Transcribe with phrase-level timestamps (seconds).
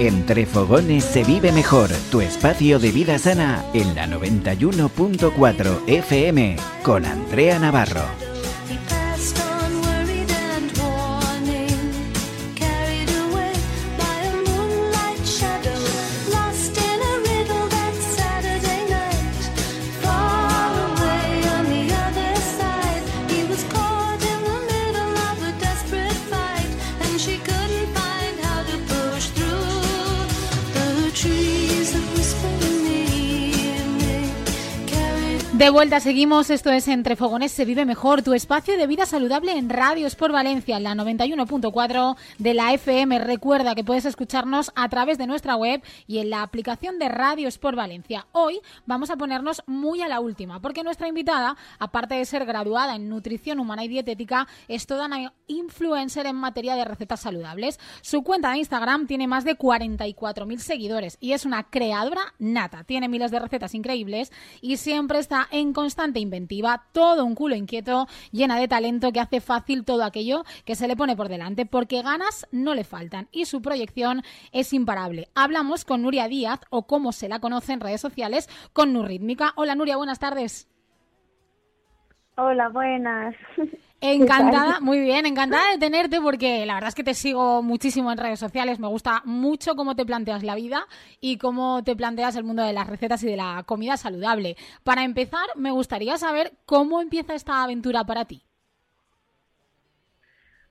[0.00, 1.90] Entre fogones se vive mejor.
[2.10, 8.29] Tu espacio de vida sana en la 91.4 FM con Andrea Navarro.
[35.70, 39.52] De vuelta seguimos, esto es Entre Fogones se vive mejor, tu espacio de vida saludable
[39.52, 43.20] en Radio Sport Valencia, en la 91.4 de la FM.
[43.20, 47.46] Recuerda que puedes escucharnos a través de nuestra web y en la aplicación de Radio
[47.46, 48.26] Sport Valencia.
[48.32, 52.96] Hoy vamos a ponernos muy a la última, porque nuestra invitada, aparte de ser graduada
[52.96, 57.78] en nutrición humana y dietética, es toda una influencer en materia de recetas saludables.
[58.00, 62.82] Su cuenta de Instagram tiene más de 44.000 seguidores y es una creadora nata.
[62.82, 68.08] Tiene miles de recetas increíbles y siempre está en constante inventiva, todo un culo inquieto,
[68.32, 72.02] llena de talento que hace fácil todo aquello que se le pone por delante, porque
[72.02, 74.22] ganas no le faltan y su proyección
[74.52, 75.28] es imparable.
[75.34, 79.52] Hablamos con Nuria Díaz, o como se la conoce en redes sociales, con Nurrítmica.
[79.56, 80.68] Hola Nuria, buenas tardes.
[82.42, 83.34] Hola, buenas.
[84.00, 88.16] Encantada, muy bien, encantada de tenerte porque la verdad es que te sigo muchísimo en
[88.16, 90.86] redes sociales, me gusta mucho cómo te planteas la vida
[91.20, 94.56] y cómo te planteas el mundo de las recetas y de la comida saludable.
[94.84, 98.42] Para empezar, me gustaría saber cómo empieza esta aventura para ti.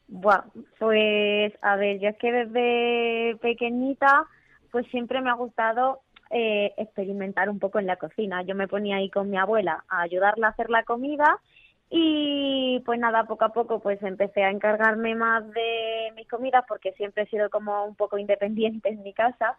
[0.08, 0.46] Bueno,
[0.80, 4.26] pues a ver, yo es que desde pequeñita
[4.72, 8.44] pues siempre me ha gustado eh, experimentar un poco en la cocina.
[8.44, 11.40] Yo me ponía ahí con mi abuela a ayudarla a hacer la comida
[11.90, 16.92] y pues nada, poco a poco pues empecé a encargarme más de mis comidas porque
[16.94, 19.58] siempre he sido como un poco independiente en mi casa.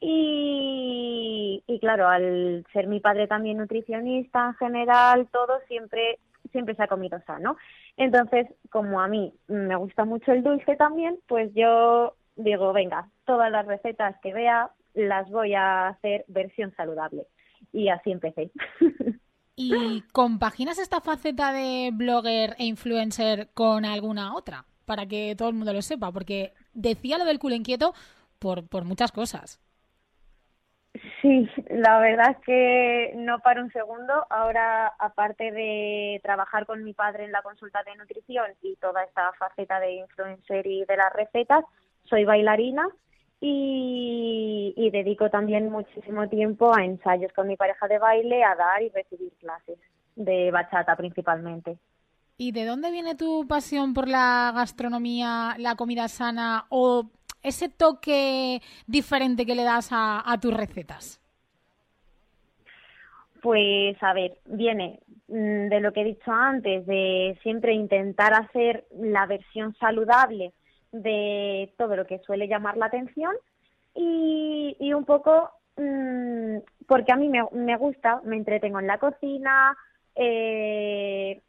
[0.00, 6.18] Y, y claro, al ser mi padre también nutricionista en general, todo siempre
[6.52, 7.56] siempre se ha comido sano.
[7.96, 13.50] Entonces, como a mí me gusta mucho el dulce también, pues yo digo, venga, todas
[13.50, 17.26] las recetas que vea las voy a hacer versión saludable.
[17.72, 18.50] Y así empecé.
[19.56, 24.64] ¿Y compaginas esta faceta de blogger e influencer con alguna otra?
[24.84, 27.94] Para que todo el mundo lo sepa, porque decía lo del culo inquieto
[28.38, 29.60] por, por muchas cosas.
[31.22, 34.26] Sí, la verdad es que no para un segundo.
[34.30, 39.32] Ahora, aparte de trabajar con mi padre en la consulta de nutrición y toda esta
[39.32, 41.64] faceta de influencer y de las recetas,
[42.04, 42.86] soy bailarina
[43.40, 48.88] y, dedico también muchísimo tiempo a ensayos con mi pareja de baile, a dar y
[48.90, 49.78] recibir clases
[50.14, 51.76] de bachata principalmente.
[52.36, 57.10] ¿Y de dónde viene tu pasión por la gastronomía, la comida sana o
[57.42, 61.20] ese toque diferente que le das a, a tus recetas?
[63.42, 68.86] Pues a ver, viene mm, de lo que he dicho antes, de siempre intentar hacer
[68.98, 70.52] la versión saludable
[70.94, 73.34] de todo lo que suele llamar la atención
[73.94, 78.98] y, y un poco mmm, porque a mí me, me, gusta, me entretengo en la
[78.98, 79.76] cocina,
[80.14, 81.42] eh,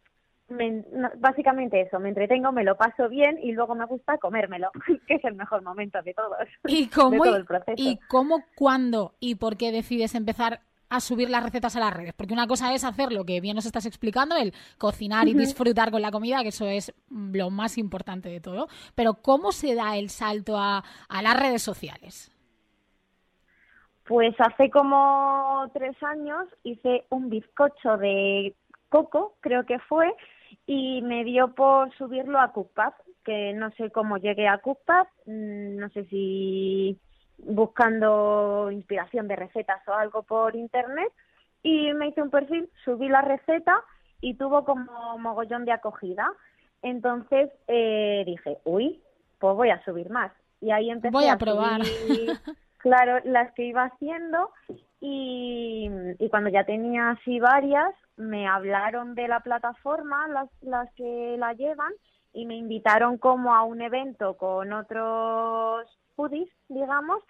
[0.47, 0.83] me,
[1.17, 4.71] básicamente eso, me entretengo, me lo paso bien y luego me gusta comérmelo,
[5.07, 6.47] que es el mejor momento de todos.
[6.65, 7.75] ¿Y cómo, de todo el proceso.
[7.77, 12.13] ¿Y cómo, cuándo y por qué decides empezar a subir las recetas a las redes,
[12.13, 15.91] porque una cosa es hacer lo que bien nos estás explicando, el cocinar y disfrutar
[15.91, 19.97] con la comida, que eso es lo más importante de todo, pero ¿cómo se da
[19.97, 22.31] el salto a, a las redes sociales?
[24.05, 28.53] Pues hace como tres años hice un bizcocho de
[28.89, 30.13] coco, creo que fue,
[30.67, 35.77] y me dio por subirlo a Cookpad, que no sé cómo llegué a Cookpad, mm,
[35.77, 36.99] no sé si
[37.37, 41.11] buscando inspiración de recetas o algo por internet
[41.63, 43.83] y me hice un perfil, subí la receta
[44.21, 46.31] y tuvo como mogollón de acogida.
[46.81, 49.01] Entonces eh, dije, uy,
[49.39, 50.31] pues voy a subir más.
[50.61, 51.81] Y ahí empecé voy a, probar.
[52.77, 54.51] claro, las que iba haciendo
[54.99, 55.89] y,
[56.19, 61.53] y cuando ya tenía así varias, me hablaron de la plataforma, las, las que la
[61.53, 61.91] llevan,
[62.33, 67.23] y me invitaron como a un evento con otros foodies, digamos,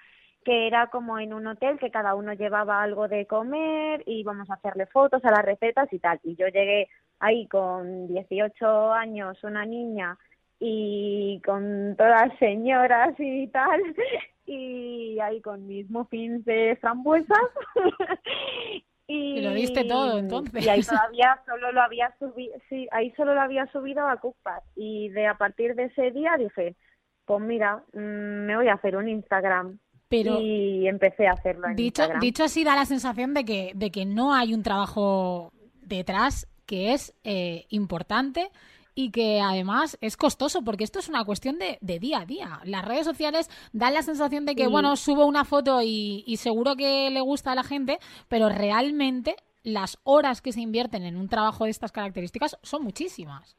[0.44, 4.50] que era como en un hotel que cada uno llevaba algo de comer y íbamos
[4.50, 6.20] a hacerle fotos a las recetas y tal.
[6.24, 6.88] Y yo llegué
[7.20, 10.18] ahí con 18 años, una niña,
[10.60, 13.82] y con todas las señoras y tal,
[14.46, 17.38] y ahí con mis muffins de frambuesas.
[19.08, 20.66] y, lo diste todo entonces.
[20.66, 24.62] Y ahí todavía solo lo había subido, sí, ahí solo lo había subido a Cookpad.
[24.76, 26.76] Y de a partir de ese día dije,
[27.26, 29.80] pues mira, mm, me voy a hacer un Instagram.
[30.08, 32.20] Pero y empecé a hacerlo en dicho, Instagram.
[32.22, 35.52] dicho así, da la sensación de que, de que no hay un trabajo
[35.82, 38.52] detrás que es eh, importante
[38.94, 42.60] y que además es costoso, porque esto es una cuestión de, de día a día.
[42.64, 44.70] Las redes sociales dan la sensación de que, Sí.
[44.72, 47.98] bueno, subo una foto y, y seguro que le gusta a la gente,
[48.30, 53.58] pero realmente las horas que se invierten en un trabajo de estas características son muchísimas.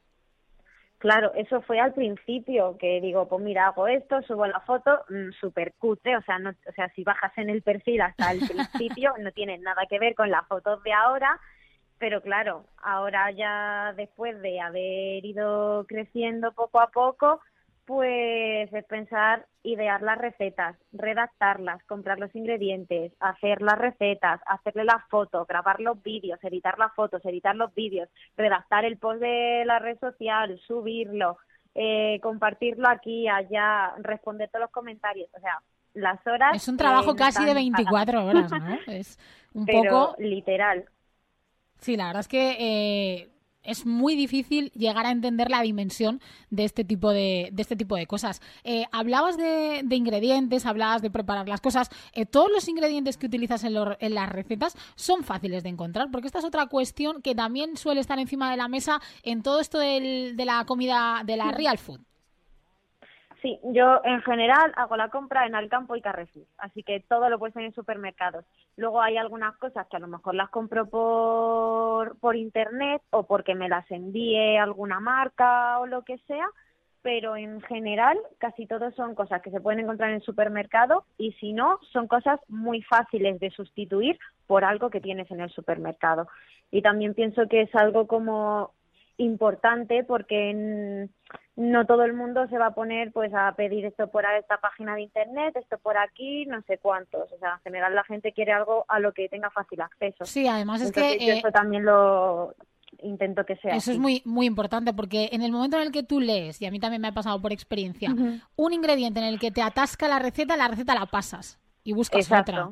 [0.99, 5.31] Claro, eso fue al principio, que digo, pues mira, hago esto, subo la foto, mm,
[5.39, 8.39] súper cutre, o sea, no, o sea, si bajas en el perfil hasta el
[8.99, 11.39] principio, no tiene nada que ver con las fotos de ahora,
[11.99, 17.41] pero claro, ahora ya después de haber ido creciendo poco a poco,
[17.87, 25.07] pues es pensar, idear las recetas, redactarlas, comprar los ingredientes, hacer las recetas, hacerle las
[25.09, 29.79] fotos, grabar los vídeos, editar las fotos, editar los vídeos, redactar el post de la
[29.79, 31.37] red social, subirlo,
[31.75, 35.61] eh, compartirlo aquí, allá, responder todos los comentarios, o sea,
[35.93, 36.57] las horas...
[36.57, 38.51] Es un trabajo casi de están 24 pagadas.
[38.51, 38.93] horas, ¿no?
[38.93, 39.17] Es
[39.53, 40.15] un Pero poco...
[40.19, 40.83] literal.
[41.79, 43.29] Sí, la verdad es que eh,
[43.67, 46.19] es muy difícil llegar a entender la dimensión
[46.49, 48.41] de este tipo de, de este tipo de cosas.
[48.63, 51.89] Eh, hablabas de, de ingredientes, hablabas de preparar las cosas.
[52.13, 56.09] Eh, todos los ingredientes que utilizas en, lo- en las recetas son fáciles de encontrar,
[56.11, 59.59] porque esta es otra cuestión que también suele estar encima de la mesa en todo
[59.59, 61.99] esto del- de la comida, de la real food.
[63.41, 67.37] Sí, yo en general hago la compra en Alcampo y Carrefour, así que todo lo
[67.37, 68.45] puedes en supermercados.
[68.77, 73.53] Luego hay algunas cosas que a lo mejor las compro por, por internet o porque
[73.53, 76.47] me las envíe alguna marca o lo que sea,
[77.03, 81.33] pero en general casi todo son cosas que se pueden encontrar en el supermercado y
[81.33, 84.17] si no, son cosas muy fáciles de sustituir
[84.47, 86.27] por algo que tienes en el supermercado.
[86.71, 88.71] Y también pienso que es algo como
[89.17, 91.09] importante porque
[91.55, 94.95] no todo el mundo se va a poner pues a pedir esto por esta página
[94.95, 97.31] de internet, esto por aquí, no sé cuántos.
[97.31, 100.25] O sea, en general la gente quiere algo a lo que tenga fácil acceso.
[100.25, 102.53] Sí, además es Entonces que yo eh, eso también lo
[103.01, 103.75] intento que sea.
[103.75, 106.67] Eso es muy, muy importante porque en el momento en el que tú lees, y
[106.67, 108.13] a mí también me ha pasado por experiencia,
[108.55, 112.21] un ingrediente en el que te atasca la receta, la receta la pasas y buscas
[112.21, 112.51] Exacto.
[112.51, 112.71] otra.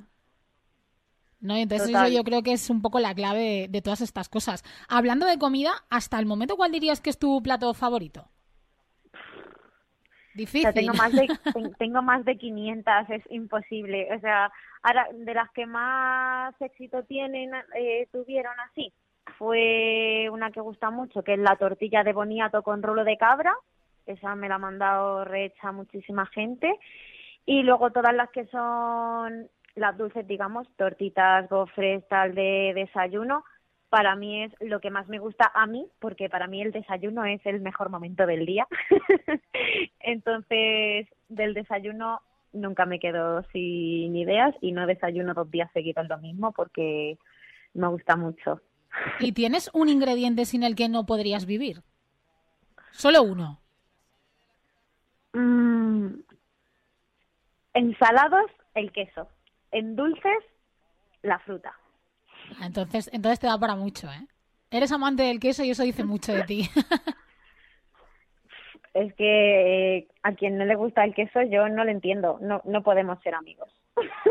[1.45, 1.55] ¿No?
[1.55, 4.63] Entonces eso yo creo que es un poco la clave de, de todas estas cosas.
[4.89, 8.21] Hablando de comida, hasta el momento, ¿cuál dirías que es tu plato favorito?
[8.21, 8.27] O
[10.33, 10.61] Difícil.
[10.61, 14.13] sea, tengo más de ten- tengo más de 500, es imposible.
[14.15, 14.51] O sea,
[14.83, 18.91] ahora de las que más éxito tienen eh, tuvieron así
[19.37, 23.55] fue una que gusta mucho, que es la tortilla de boniato con rolo de cabra.
[24.05, 26.71] Esa me la ha mandado rehecha muchísima gente.
[27.45, 33.43] Y luego todas las que son las dulces, digamos, tortitas, gofres, tal de desayuno,
[33.89, 37.23] para mí es lo que más me gusta a mí, porque para mí el desayuno
[37.25, 38.67] es el mejor momento del día.
[39.99, 46.17] Entonces, del desayuno nunca me quedo sin ideas y no desayuno dos días seguidos lo
[46.17, 47.17] mismo porque
[47.73, 48.61] me gusta mucho.
[49.19, 51.81] ¿Y tienes un ingrediente sin el que no podrías vivir?
[52.91, 53.59] Solo uno.
[55.33, 56.07] Mm,
[57.73, 59.27] en salados, el queso.
[59.75, 60.41] En dulces,
[61.21, 61.73] la fruta.
[62.61, 64.25] Entonces, entonces te da para mucho, ¿eh?
[64.71, 66.69] Eres amante del queso y eso dice mucho de ti.
[68.93, 72.39] Es que eh, a quien no le gusta el queso yo no lo entiendo.
[72.41, 73.69] No, no podemos ser amigos.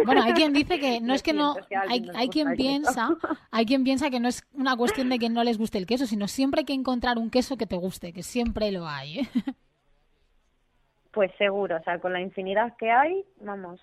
[0.07, 1.55] Bueno, hay quien dice que no es que no,
[1.87, 3.11] hay, hay quien piensa,
[3.51, 6.07] hay quien piensa que no es una cuestión de que no les guste el queso,
[6.07, 9.19] sino siempre hay que encontrar un queso que te guste, que siempre lo hay.
[9.19, 9.29] ¿eh?
[11.13, 13.83] Pues seguro, o sea, con la infinidad que hay, vamos.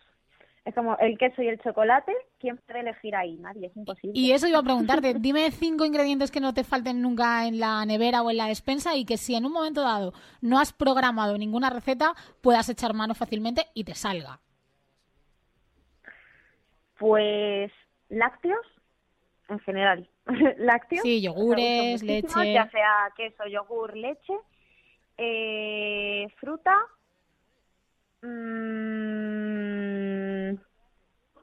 [0.64, 3.36] Es como el queso y el chocolate, ¿quién puede elegir ahí?
[3.38, 4.18] Nadie, es imposible.
[4.18, 7.84] Y eso iba a preguntarte, dime cinco ingredientes que no te falten nunca en la
[7.86, 11.38] nevera o en la despensa y que si en un momento dado no has programado
[11.38, 14.40] ninguna receta, puedas echar mano fácilmente y te salga.
[17.00, 17.72] Pues
[18.10, 18.66] lácteos,
[19.50, 20.08] en general.
[20.58, 21.02] lácteos.
[21.02, 22.54] Sí, yogures, leche.
[22.54, 24.34] Ya sea queso, yogur, leche.
[25.18, 26.76] Eh, fruta.
[28.22, 30.11] mm,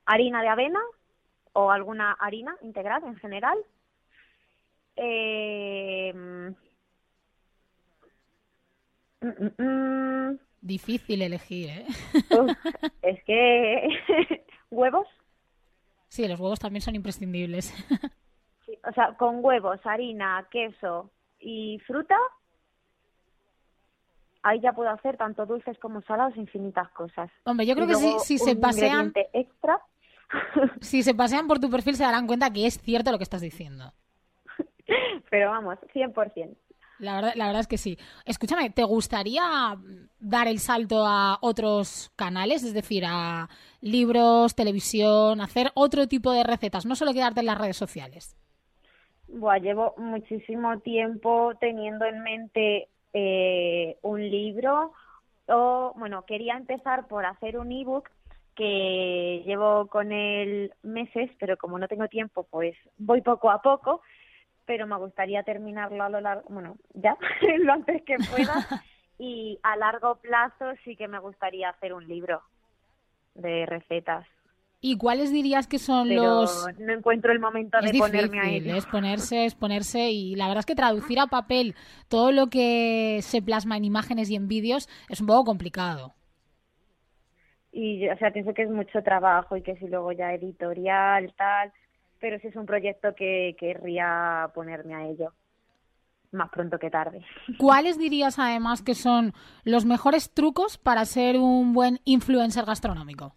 [0.08, 0.80] harina de avena
[1.52, 3.58] o alguna harina integral en general.
[4.96, 6.48] Eh, mm,
[9.20, 11.86] mm, mm, Difícil elegir, ¿eh?
[12.30, 12.50] uf,
[13.02, 13.88] es que
[14.70, 15.06] huevos,
[16.08, 17.72] Sí, los huevos también son imprescindibles.
[18.66, 21.10] Sí, o sea, con huevos, harina, queso
[21.40, 22.16] y fruta,
[24.42, 27.30] ahí ya puedo hacer tanto dulces como salados, infinitas cosas.
[27.44, 29.80] Hombre, yo creo Y que si, luego si se un pasean, extra,
[30.80, 33.40] si se pasean por tu perfil se darán cuenta que es cierto lo que estás
[33.40, 33.92] diciendo.
[35.30, 36.56] pero vamos, 100%.
[36.98, 37.96] La verdad, la verdad es que sí.
[38.24, 39.76] Escúchame, ¿te gustaría
[40.18, 42.64] dar el salto a otros canales?
[42.64, 43.48] Es decir, a
[43.80, 48.36] libros, televisión, hacer otro tipo de recetas, no solo quedarte en las redes sociales.
[49.28, 54.92] Buah, llevo muchísimo tiempo teniendo en mente eh, un libro
[55.46, 58.10] o, bueno, quería empezar por hacer un ebook
[58.58, 64.02] que llevo con él meses, pero como no tengo tiempo, pues voy poco a poco
[64.68, 67.16] pero me gustaría terminarlo a lo largo, bueno, ya,
[67.58, 68.52] lo antes que pueda.
[69.18, 72.42] y a largo plazo sí que me gustaría hacer un libro
[73.34, 74.26] de recetas.
[74.80, 76.66] ¿Y cuáles dirías que son los...?
[76.78, 78.76] No encuentro el momento de ponerme a ello.
[78.76, 81.74] Es ponerse, es ponerse y la verdad es que traducir a papel
[82.08, 86.14] todo lo que se plasma en imágenes y en vídeos es un poco complicado.
[87.72, 91.72] Y, o sea, pienso que es mucho trabajo y que si luego ya editorial, tal
[92.20, 95.32] pero sí es un proyecto que querría ponerme a ello
[96.30, 97.24] más pronto que tarde.
[97.58, 99.32] ¿Cuáles dirías además que son
[99.64, 103.34] los mejores trucos para ser un buen influencer gastronómico?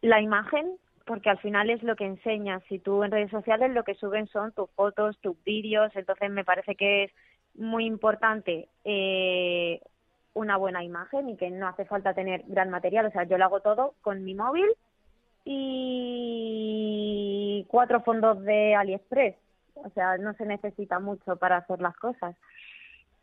[0.00, 2.62] La imagen, porque al final es lo que enseñas.
[2.68, 6.44] Si tú en redes sociales lo que suben son tus fotos, tus vídeos, entonces me
[6.44, 7.12] parece que es
[7.54, 9.80] muy importante eh,
[10.34, 13.06] una buena imagen y que no hace falta tener gran material.
[13.06, 14.66] O sea, yo lo hago todo con mi móvil
[15.44, 16.84] y
[17.68, 19.36] cuatro fondos de AliExpress.
[19.74, 22.36] O sea, no se necesita mucho para hacer las cosas.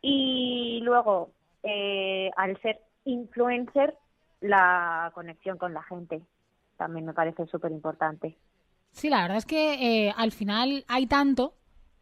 [0.00, 1.30] Y luego,
[1.62, 3.94] eh, al ser influencer,
[4.40, 6.22] la conexión con la gente
[6.76, 8.36] también me parece súper importante.
[8.90, 11.54] Sí, la verdad es que eh, al final hay tanto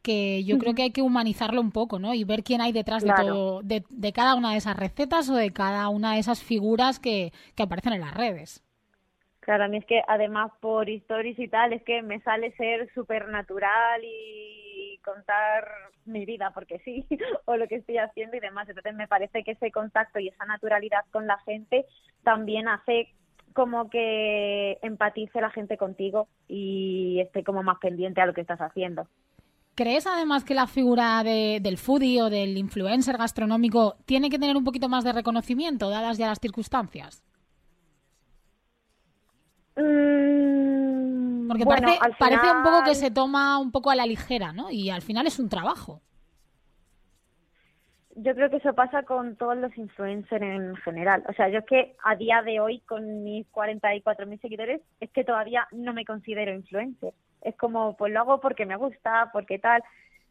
[0.03, 2.15] que yo creo que hay que humanizarlo un poco, ¿no?
[2.15, 5.35] Y ver quién hay detrás de, todo, de, de, cada una de esas recetas o
[5.35, 8.63] de cada una de esas figuras que, que aparecen en las redes.
[9.41, 12.93] Claro, a mí es que además por stories y tal, es que me sale ser
[12.95, 15.67] súper natural y contar
[16.05, 17.07] mi vida, porque sí,
[17.47, 18.69] o lo que estoy haciendo y demás.
[18.69, 21.87] Entonces me parece que ese contacto y esa naturalidad con la gente
[22.23, 23.09] también hace
[23.53, 28.61] como que empatice la gente contigo y esté como más pendiente a lo que estás
[28.61, 29.09] haciendo.
[29.81, 34.55] ¿Crees además que la figura de, del foodie o del influencer gastronómico tiene que tener
[34.55, 37.25] un poquito más de reconocimiento, dadas ya las circunstancias?
[39.77, 44.71] Mm, Porque parece, parece un poco que se toma un poco a la ligera, ¿no?
[44.71, 46.03] Y al final es un trabajo.
[48.17, 51.25] Yo creo que eso pasa con todos los influencers en general.
[51.27, 55.25] O sea, yo es que a día de hoy, con mis 44.000 seguidores, es que
[55.25, 57.15] todavía no me considero influencer.
[57.43, 59.83] Es como, pues lo hago porque me gusta, porque tal,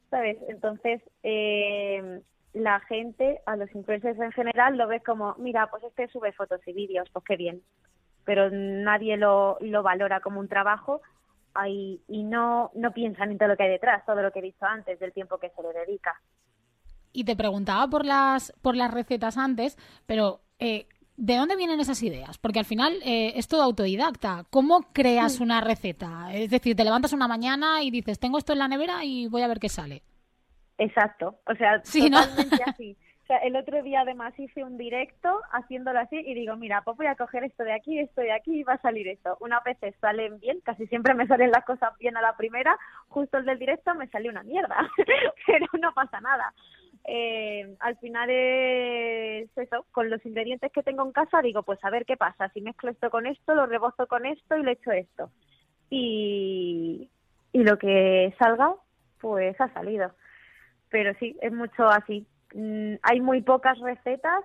[0.09, 0.37] ¿sabes?
[0.47, 2.21] Entonces, eh,
[2.53, 6.61] la gente, a los influencers en general, lo ve como, mira, pues este sube fotos
[6.67, 7.61] y vídeos, pues qué bien
[8.29, 11.01] pero nadie lo, lo valora como un trabajo
[11.65, 14.67] y no, no piensan en todo lo que hay detrás, todo lo que he visto
[14.67, 16.21] antes, del tiempo que se le dedica.
[17.11, 20.87] Y te preguntaba por las, por las recetas antes, pero eh,
[21.19, 22.38] ¿de dónde vienen esas ideas?
[22.38, 24.45] Porque al final eh, es todo autodidacta.
[24.49, 26.33] ¿Cómo creas una receta?
[26.33, 29.41] Es decir, te levantas una mañana y dices, tengo esto en la nevera y voy
[29.41, 30.01] a ver qué sale.
[30.77, 32.97] Exacto, o sea, totalmente así
[33.43, 37.15] el otro día además hice un directo haciéndolo así y digo, mira, pues voy a
[37.15, 39.38] coger esto de aquí, esto de aquí y va a salir esto.
[39.39, 43.38] Unas veces salen bien, casi siempre me salen las cosas bien a la primera, justo
[43.38, 44.77] el del directo me salió una mierda,
[45.45, 46.53] pero no pasa nada.
[47.11, 51.89] Eh, al final es eso, con los ingredientes que tengo en casa digo, pues a
[51.89, 54.91] ver qué pasa, si mezclo esto con esto, lo rebozo con esto y le echo
[54.91, 55.31] esto.
[55.89, 57.09] Y,
[57.51, 58.75] y lo que salga,
[59.19, 60.11] pues ha salido.
[60.89, 64.43] Pero sí, es mucho así, Mm, hay muy pocas recetas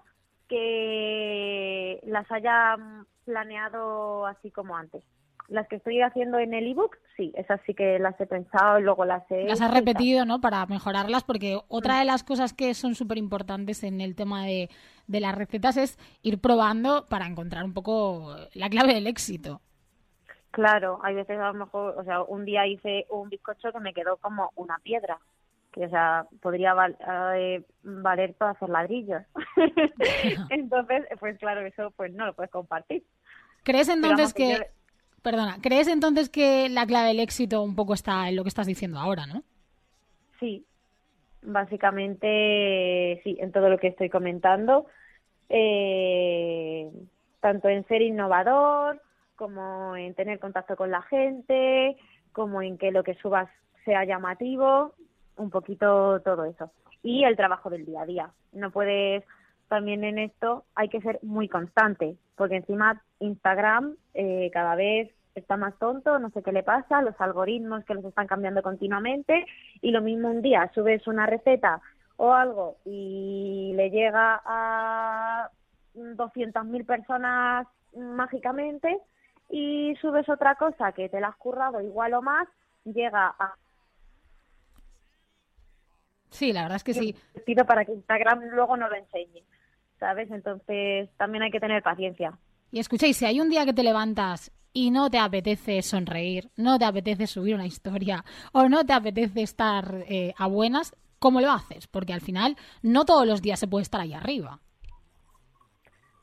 [0.48, 2.76] que las haya
[3.24, 5.02] planeado así como antes.
[5.48, 8.82] Las que estoy haciendo en el ebook, sí, esas sí que las he pensado y
[8.82, 9.44] luego las he...
[9.44, 10.40] Las has repetido, ¿no?
[10.40, 14.70] Para mejorarlas, porque otra de las cosas que son súper importantes en el tema de,
[15.06, 19.60] de las recetas es ir probando para encontrar un poco la clave del éxito.
[20.50, 23.92] Claro, hay veces a lo mejor, o sea, un día hice un bizcocho que me
[23.92, 25.18] quedó como una piedra
[25.74, 26.72] que o sea, podría
[27.36, 29.22] eh, valer para hacer ladrillos.
[30.50, 33.02] entonces, pues claro, eso pues no lo puedes compartir.
[33.64, 34.70] ¿Crees entonces que,
[35.24, 38.66] perdona, crees entonces que la clave del éxito un poco está en lo que estás
[38.66, 39.42] diciendo ahora, ¿no?
[40.38, 40.64] Sí,
[41.42, 44.86] básicamente sí, en todo lo que estoy comentando,
[45.48, 46.90] eh,
[47.40, 49.00] tanto en ser innovador
[49.36, 51.96] como en tener contacto con la gente,
[52.32, 53.48] como en que lo que subas
[53.86, 54.92] sea llamativo,
[55.36, 56.70] un poquito todo eso.
[57.02, 58.30] Y el trabajo del día a día.
[58.52, 59.24] No puedes,
[59.68, 65.56] también en esto hay que ser muy constante, porque encima Instagram eh, cada vez está
[65.56, 69.46] más tonto, no sé qué le pasa, los algoritmos que los están cambiando continuamente
[69.80, 71.80] y lo mismo un día subes una receta
[72.16, 75.50] o algo y le llega a
[75.94, 77.66] 200.000 personas
[77.96, 78.98] mágicamente
[79.50, 82.48] y subes otra cosa que te la has currado igual o más,
[82.84, 83.54] llega a...
[86.30, 87.16] Sí, la verdad es que sí.
[87.46, 89.44] Pido para que Instagram luego no lo enseñe,
[89.98, 90.30] ¿sabes?
[90.30, 92.38] Entonces también hay que tener paciencia.
[92.70, 96.78] Y escuchéis, si hay un día que te levantas y no te apetece sonreír, no
[96.78, 101.50] te apetece subir una historia o no te apetece estar eh, a buenas, ¿cómo lo
[101.50, 101.86] haces?
[101.86, 104.58] Porque al final no todos los días se puede estar ahí arriba.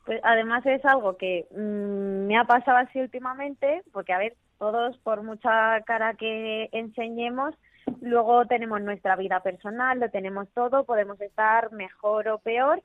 [0.04, 4.98] Pues además es algo que mm, me ha pasado así últimamente, porque a ver, todos
[4.98, 7.54] por mucha cara que enseñemos,
[8.00, 12.82] luego tenemos nuestra vida personal, lo tenemos todo, podemos estar mejor o peor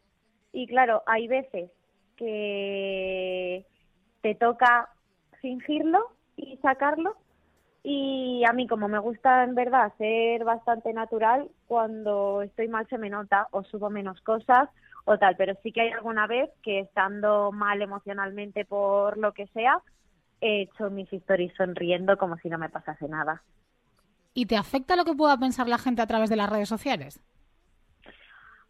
[0.57, 1.69] y claro, hay veces
[2.15, 3.63] que
[4.21, 4.89] te toca
[5.39, 5.99] fingirlo
[6.35, 7.15] y sacarlo
[7.83, 12.97] y a mí como me gusta en verdad ser bastante natural, cuando estoy mal se
[12.97, 14.67] me nota o subo menos cosas
[15.05, 19.45] o tal, pero sí que hay alguna vez que estando mal emocionalmente por lo que
[19.49, 19.83] sea,
[20.41, 23.43] he hecho mis stories sonriendo como si no me pasase nada.
[24.33, 27.21] ¿Y te afecta lo que pueda pensar la gente a través de las redes sociales?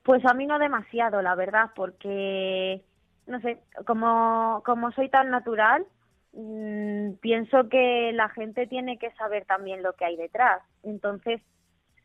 [0.08, 2.82] Pues a mí no demasiado, la verdad, porque,
[3.26, 5.86] no sé, como, como soy tan natural,
[6.32, 10.62] mmm, pienso que la gente tiene que saber también lo que hay detrás.
[10.84, 11.42] Entonces,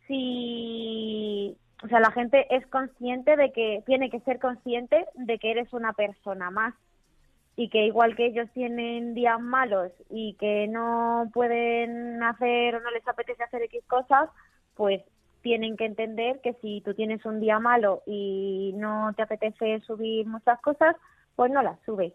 [0.08, 5.52] si o sea, la gente es consciente de que tiene que ser consciente de que
[5.52, 6.74] eres una persona más
[7.54, 12.90] y que igual que ellos tienen días malos y que no pueden hacer o no
[12.90, 14.28] les apetece hacer X cosas,
[14.74, 15.02] pues
[15.42, 20.26] tienen que entender que si tú tienes un día malo y no te apetece subir
[20.26, 20.96] muchas cosas,
[21.36, 22.14] pues no las subes.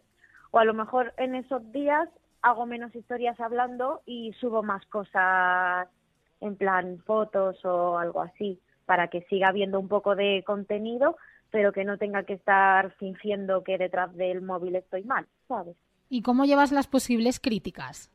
[0.51, 2.09] O a lo mejor en esos días
[2.41, 5.87] hago menos historias hablando y subo más cosas
[6.39, 11.17] en plan fotos o algo así para que siga habiendo un poco de contenido,
[11.51, 15.75] pero que no tenga que estar fingiendo que detrás del móvil estoy mal, ¿sabes?
[16.09, 18.09] ¿Y cómo llevas las posibles críticas?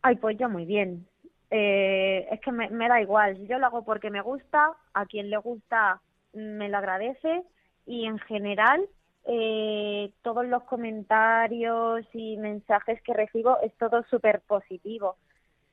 [0.00, 1.06] Ay, pues yo muy bien.
[1.50, 3.46] Eh, es que me, me, da igual.
[3.46, 6.00] Yo lo hago porque me gusta, a quien le gusta
[6.32, 7.44] me lo agradece
[7.86, 8.86] y en general
[9.28, 15.16] eh, todos los comentarios y mensajes que recibo es todo súper positivo.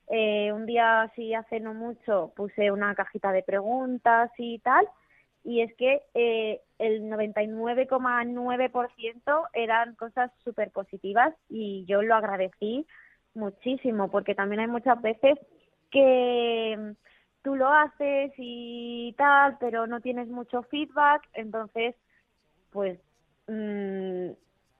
[0.08, 4.86] Eh, un día así hace no mucho puse una cajita de preguntas y tal,
[5.44, 12.86] y es que eh, el 99,9% eran cosas súper positivas y yo lo agradecí
[13.34, 15.38] muchísimo porque también hay muchas veces
[15.94, 16.94] que
[17.42, 21.94] tú lo haces y tal, pero no tienes mucho feedback, entonces
[22.72, 22.98] pues
[23.46, 24.30] mmm,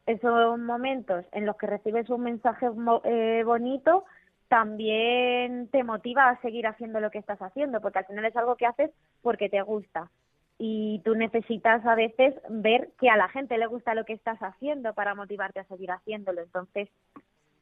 [0.07, 2.67] esos momentos en los que recibes un mensaje
[3.05, 4.05] eh, bonito
[4.49, 8.57] también te motiva a seguir haciendo lo que estás haciendo, porque al final es algo
[8.57, 8.91] que haces
[9.23, 10.11] porque te gusta.
[10.59, 14.39] Y tú necesitas a veces ver que a la gente le gusta lo que estás
[14.41, 16.43] haciendo para motivarte a seguir haciéndolo.
[16.43, 16.89] Entonces,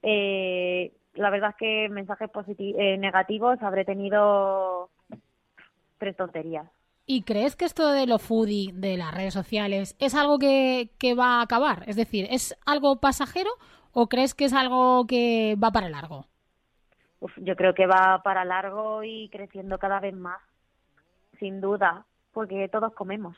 [0.02, 4.90] eh, la verdad es que mensajes eh, negativos habré tenido
[5.98, 6.66] tres tonterías.
[7.05, 11.14] ¿Y crees que esto de lo foodie, de las redes sociales, es algo que, que
[11.14, 11.83] va a acabar?
[11.87, 13.51] Es decir, ¿es algo pasajero
[13.92, 16.27] o crees que es algo que va para largo?
[17.37, 20.40] yo creo que va para largo y creciendo cada vez más,
[21.38, 23.37] sin duda, porque todos comemos.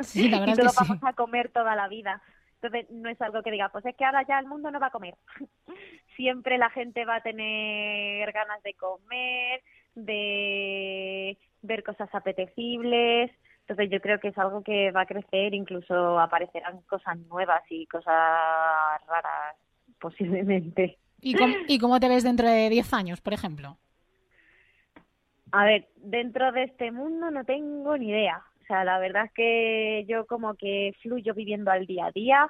[0.00, 2.22] Sí, la verdad y todos que vamos a comer toda la vida.
[2.62, 4.88] Entonces, no es algo que diga, pues es que ahora ya el mundo no va
[4.88, 5.14] a comer.
[6.16, 9.62] Siempre la gente va a tener ganas de comer,
[9.94, 13.30] de ver cosas apetecibles.
[13.60, 17.86] Entonces, yo creo que es algo que va a crecer, incluso aparecerán cosas nuevas y
[17.86, 18.14] cosas
[19.08, 19.56] raras,
[19.98, 20.98] posiblemente.
[21.22, 23.78] ¿Y cómo, ¿Y cómo te ves dentro de 10 años, por ejemplo?
[25.52, 28.42] A ver, dentro de este mundo no tengo ni idea.
[28.70, 32.48] O sea, la verdad es que yo como que fluyo viviendo al día a día.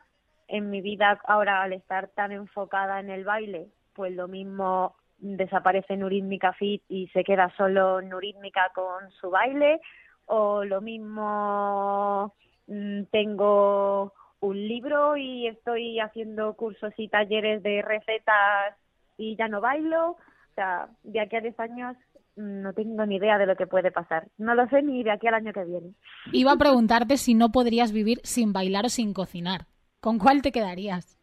[0.48, 5.96] En mi vida ahora al estar tan enfocada en el baile, pues lo mismo desaparece
[5.96, 9.80] Nurítmica Fit y se queda solo Nurítmica con su baile.
[10.26, 12.34] O lo mismo
[12.66, 18.76] mm, tengo un libro y estoy haciendo cursos y talleres de recetas
[19.16, 20.10] y ya no bailo.
[20.10, 21.96] O sea, de aquí a 10 años
[22.36, 24.28] no tengo ni idea de lo que puede pasar.
[24.38, 25.94] No lo sé ni de aquí al año que viene.
[26.32, 29.66] Iba a preguntarte si no podrías vivir sin bailar o sin cocinar.
[30.00, 31.18] ¿Con cuál te quedarías?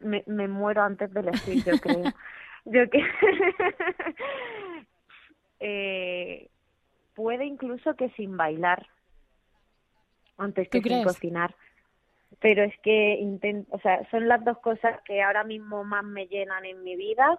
[0.00, 2.02] Me, me muero antes de elegir, yo creo.
[2.64, 3.04] yo que
[5.60, 6.48] eh,
[7.14, 8.86] puede incluso que sin bailar
[10.38, 11.54] antes que sin cocinar.
[12.40, 16.26] pero es que intento, o sea, son las dos cosas que ahora mismo más me
[16.26, 17.38] llenan en mi vida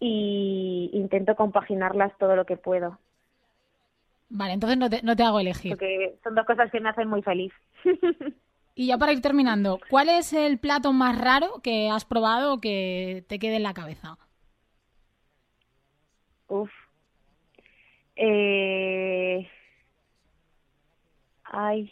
[0.00, 2.98] y intento compaginarlas todo lo que puedo.
[4.30, 5.72] Vale, entonces no te, no te hago elegir.
[5.72, 7.52] Porque son dos cosas que me hacen muy feliz.
[8.74, 13.24] y ya para ir terminando, ¿cuál es el plato más raro que has probado que
[13.28, 14.18] te quede en la cabeza?
[16.48, 16.70] Uf.
[18.16, 19.48] Eh...
[21.44, 21.90] Ay.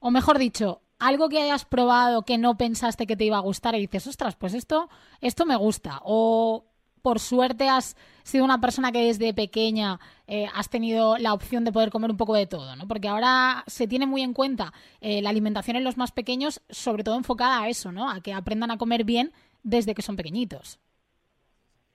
[0.00, 3.74] O mejor dicho, algo que hayas probado que no pensaste que te iba a gustar
[3.74, 4.90] y dices, ostras, pues esto,
[5.22, 6.00] esto me gusta.
[6.04, 6.66] O
[7.04, 11.70] por suerte has sido una persona que desde pequeña eh, has tenido la opción de
[11.70, 12.88] poder comer un poco de todo, ¿no?
[12.88, 17.04] Porque ahora se tiene muy en cuenta eh, la alimentación en los más pequeños, sobre
[17.04, 18.10] todo enfocada a eso, ¿no?
[18.10, 20.80] A que aprendan a comer bien desde que son pequeñitos.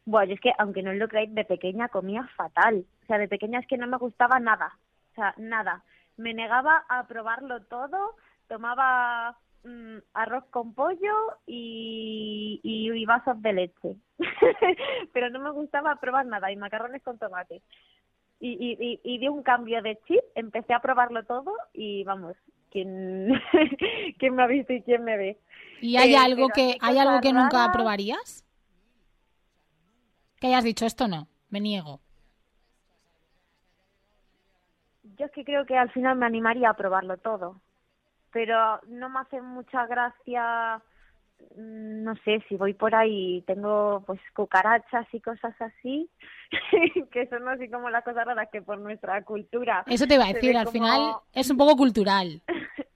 [0.06, 2.86] Bueno, es que aunque no lo creáis, de pequeña comía fatal.
[3.04, 4.78] O sea, de pequeña es que no me gustaba nada.
[5.14, 5.84] O sea, nada.
[6.18, 8.16] Me negaba a probarlo todo,
[8.48, 13.96] tomaba Mm, arroz con pollo y, y, vasos de leche.
[15.14, 17.62] Pero no me gustaba probar nada y macarrones con tomate.
[18.40, 22.38] Y, y, y, di un cambio de chip, empecé a probarlo todo y vamos,
[22.72, 23.34] ¿quién,
[24.18, 25.38] ¿quién me ha visto y quién me ve?
[25.82, 28.46] ¿Y hay eh, algo que hay algo que nunca probarías?
[30.40, 32.00] Que hayas dicho esto no, me niego.
[35.18, 37.60] Yo es que creo que al final me animaría a probarlo todo
[38.32, 40.82] pero no me hace mucha gracia
[41.56, 46.10] mm, no sé si voy por ahí tengo pues cucarachas y cosas así
[47.12, 50.34] que son así como las cosas raras que por nuestra cultura eso te iba a
[50.34, 52.42] decir al final es un poco cultural.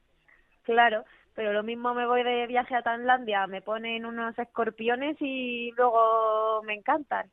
[0.63, 1.03] Claro
[1.35, 6.61] pero lo mismo me voy de viaje a Tailandia me ponen unos escorpiones y luego
[6.63, 7.29] me encantan.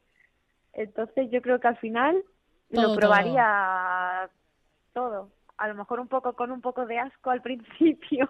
[0.73, 2.23] Entonces yo creo que al final
[2.71, 4.31] lo probaría
[4.93, 5.31] todo
[5.61, 8.29] a lo mejor un poco con un poco de asco al principio,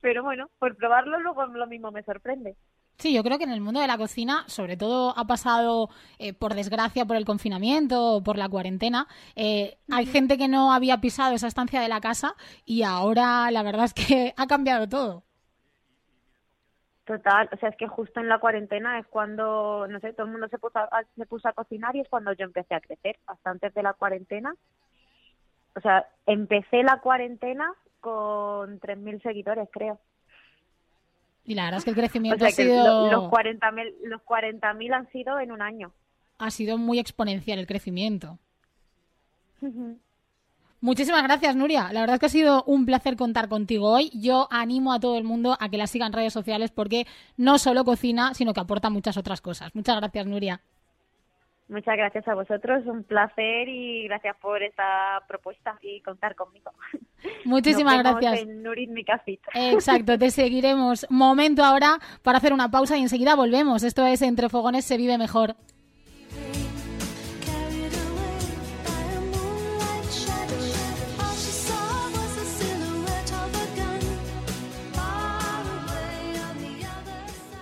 [0.00, 2.56] pero bueno, por probarlo luego lo mismo me sorprende.
[2.98, 5.88] Sí, yo creo que en el mundo de la cocina, sobre todo ha pasado,
[6.18, 10.72] eh, por desgracia, por el confinamiento o por la cuarentena, eh, hay gente que no
[10.72, 12.34] había pisado esa estancia de la casa
[12.64, 15.22] y ahora la verdad es que ha cambiado todo.
[17.04, 20.32] Total, o sea, es que justo en la cuarentena es cuando, no sé, todo el
[20.32, 23.18] mundo se puso a, se puso a cocinar y es cuando yo empecé a crecer.
[23.26, 24.54] Hasta antes de la cuarentena
[25.74, 29.98] o sea, empecé la cuarentena con 3.000 seguidores, creo.
[31.44, 33.10] Y la verdad es que el crecimiento ha sido...
[33.10, 35.92] Los 40.000 los 40 han sido en un año.
[36.38, 38.38] Ha sido muy exponencial el crecimiento.
[40.80, 41.92] Muchísimas gracias, Nuria.
[41.92, 44.10] La verdad es que ha sido un placer contar contigo hoy.
[44.14, 47.06] Yo animo a todo el mundo a que la siga en redes sociales porque
[47.36, 49.74] no solo cocina, sino que aporta muchas otras cosas.
[49.74, 50.60] Muchas gracias, Nuria.
[51.72, 56.70] Muchas gracias a vosotros, un placer y gracias por esta propuesta y contar conmigo.
[57.46, 58.42] Muchísimas gracias.
[58.42, 58.62] En.
[59.54, 61.06] Exacto, te seguiremos.
[61.08, 63.84] Momento ahora para hacer una pausa y enseguida volvemos.
[63.84, 65.56] Esto es Entre Fogones se vive mejor.